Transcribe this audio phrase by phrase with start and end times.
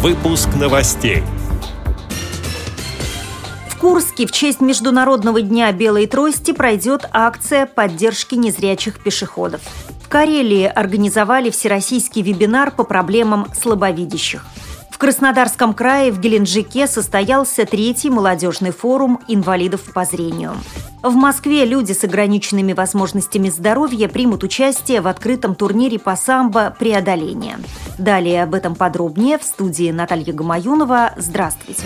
[0.00, 1.24] Выпуск новостей.
[3.68, 9.60] В Курске в честь Международного дня белой трости пройдет акция поддержки незрячих пешеходов.
[10.04, 14.44] В Карелии организовали всероссийский вебинар по проблемам слабовидящих.
[14.90, 20.54] В Краснодарском крае в Геленджике состоялся третий молодежный форум инвалидов по зрению.
[21.02, 27.58] В Москве люди с ограниченными возможностями здоровья примут участие в открытом турнире по самбо «Преодоление».
[27.98, 31.12] Далее об этом подробнее в студии Наталья Гамаюнова.
[31.16, 31.84] Здравствуйте.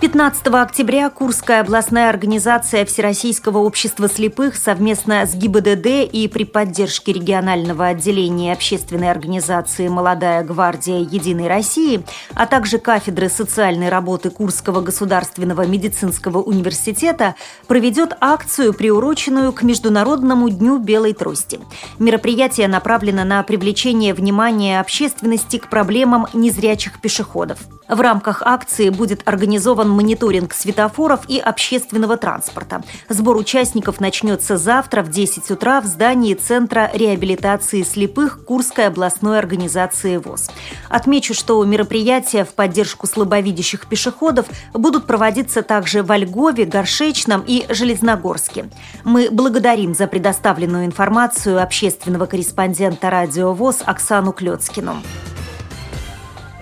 [0.00, 7.86] 15 октября Курская областная организация Всероссийского общества слепых совместно с ГИБДД и при поддержке регионального
[7.86, 16.42] отделения общественной организации «Молодая гвардия Единой России», а также кафедры социальной работы Курского государственного медицинского
[16.42, 17.34] университета
[17.66, 21.58] проведет акцию, приуроченную к Международному дню белой трости.
[21.98, 27.58] Мероприятие направлено на привлечение внимания общественности к проблемам незрячих пешеходов.
[27.88, 32.82] В рамках акции будет организован организован мониторинг светофоров и общественного транспорта.
[33.08, 40.16] Сбор участников начнется завтра в 10 утра в здании Центра реабилитации слепых Курской областной организации
[40.16, 40.50] ВОЗ.
[40.88, 48.68] Отмечу, что мероприятия в поддержку слабовидящих пешеходов будут проводиться также в Ольгове, Горшечном и Железногорске.
[49.04, 54.96] Мы благодарим за предоставленную информацию общественного корреспондента радио ВОЗ Оксану Клецкину.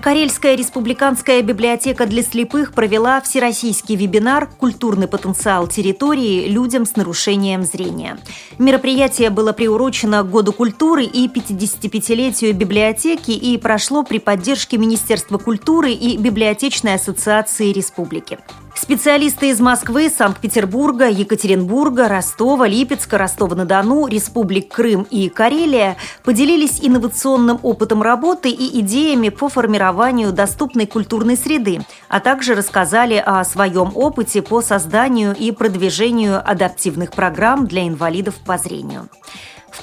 [0.07, 8.17] Карельская республиканская библиотека для слепых провела всероссийский вебинар «Культурный потенциал территории людям с нарушением зрения».
[8.57, 15.91] Мероприятие было приурочено к Году культуры и 55-летию библиотеки и прошло при поддержке Министерства культуры
[15.91, 18.39] и Библиотечной ассоциации республики.
[18.79, 28.03] Специалисты из Москвы, Санкт-Петербурга, Екатеринбурга, Ростова, Липецка, Ростова-на-Дону, Республик Крым и Карелия поделились инновационным опытом
[28.03, 34.61] работы и идеями по формированию доступной культурной среды, а также рассказали о своем опыте по
[34.61, 39.09] созданию и продвижению адаптивных программ для инвалидов по зрению.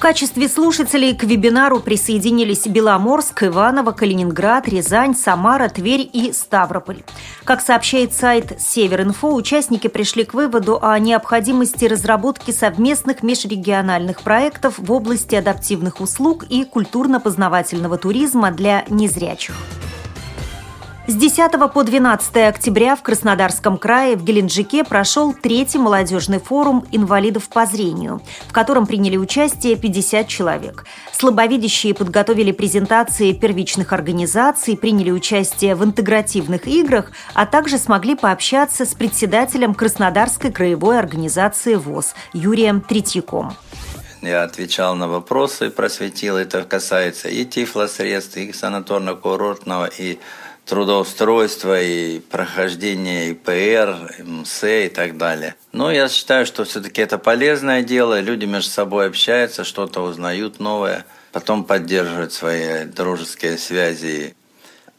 [0.04, 7.02] Качестве слушателей к вебинару присоединились Беломорск, Иваново, Калининград, Рязань, Самара, Тверь и Ставрополь.
[7.44, 14.92] Как сообщает сайт Северинфо, участники пришли к выводу о необходимости разработки совместных межрегиональных проектов в
[14.92, 19.54] области адаптивных услуг и культурно-познавательного туризма для незрячих.
[21.06, 27.50] С 10 по 12 октября в Краснодарском крае в Геленджике прошел третий молодежный форум инвалидов
[27.50, 30.86] по зрению, в котором приняли участие 50 человек.
[31.12, 38.94] Слабовидящие подготовили презентации первичных организаций, приняли участие в интегративных играх, а также смогли пообщаться с
[38.94, 43.52] председателем Краснодарской краевой организации ВОЗ Юрием Третьяком.
[44.22, 46.38] Я отвечал на вопросы, просветил.
[46.38, 50.18] Это касается и тифлосредств, и санаторно-курортного, и
[50.66, 55.54] трудоустройства и прохождения ИПР, МС и так далее.
[55.72, 61.04] Но я считаю, что все-таки это полезное дело, люди между собой общаются, что-то узнают новое,
[61.32, 64.34] потом поддерживают свои дружеские связи.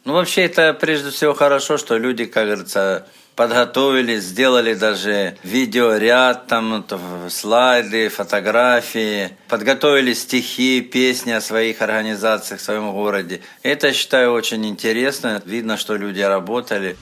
[0.03, 6.85] Ну, вообще, это прежде всего хорошо, что люди, как говорится, подготовились, сделали даже видеоряд, там
[7.29, 13.41] слайды, фотографии, подготовили стихи, песни о своих организациях в своем городе.
[13.63, 15.41] Это, считаю, очень интересно.
[15.45, 16.95] Видно, что люди работали.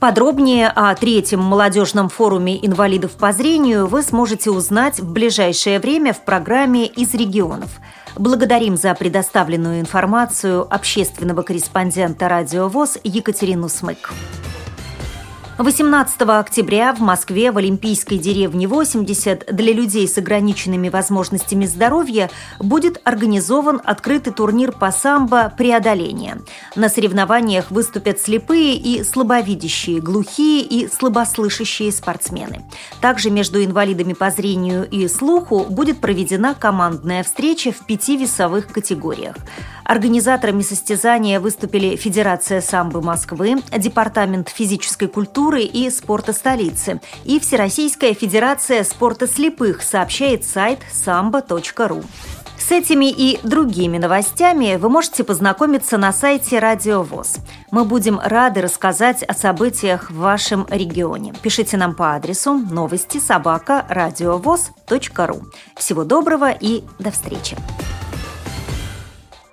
[0.00, 6.22] Подробнее о третьем молодежном форуме инвалидов по зрению вы сможете узнать в ближайшее время в
[6.22, 7.70] программе «Из регионов».
[8.14, 14.12] Благодарим за предоставленную информацию общественного корреспондента «Радио ВОЗ» Екатерину Смык.
[15.58, 22.28] 18 октября в Москве в Олимпийской деревне 80 для людей с ограниченными возможностями здоровья
[22.58, 26.42] будет организован открытый турнир по самбо «Преодоление».
[26.74, 32.62] На соревнованиях выступят слепые и слабовидящие, глухие и слабослышащие спортсмены.
[33.00, 39.36] Также между инвалидами по зрению и слуху будет проведена командная встреча в пяти весовых категориях.
[39.86, 48.82] Организаторами состязания выступили Федерация самбо Москвы, Департамент физической культуры и спорта столицы и Всероссийская Федерация
[48.82, 52.04] спорта слепых, сообщает сайт samba.ru.
[52.58, 57.36] С этими и другими новостями вы можете познакомиться на сайте Радио ВОЗ.
[57.70, 61.32] Мы будем рады рассказать о событиях в вашем регионе.
[61.42, 65.42] Пишите нам по адресу новости собака ру.
[65.76, 67.56] Всего доброго и до встречи!